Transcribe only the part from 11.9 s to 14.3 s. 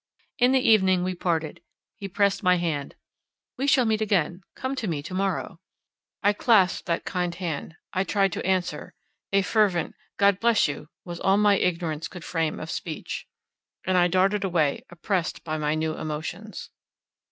could frame of speech, and I